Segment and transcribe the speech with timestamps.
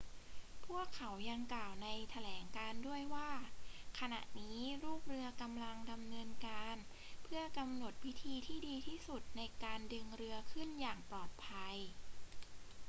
[0.65, 3.31] พวกเขายังกล่าวในแถลงการณ์ด้วยว่า
[3.99, 6.75] ขณะนี้ลูกเรือกำลังดำเนินการ
[7.23, 11.75] เพื่อกำหนดวิธีที่ดีที่สุดในการดึงเรือขึ้นอย่างปลอดภัย